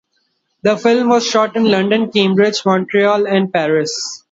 [0.63, 4.19] The film was shot in London, Cambridge, Montreal, and Paris.